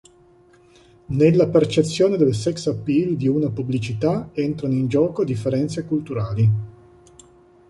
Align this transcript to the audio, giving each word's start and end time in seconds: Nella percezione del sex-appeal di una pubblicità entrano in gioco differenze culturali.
Nella 1.09 1.47
percezione 1.47 2.17
del 2.17 2.33
sex-appeal 2.33 3.15
di 3.15 3.27
una 3.27 3.51
pubblicità 3.51 4.31
entrano 4.33 4.73
in 4.73 4.87
gioco 4.87 5.23
differenze 5.23 5.85
culturali. 5.85 6.49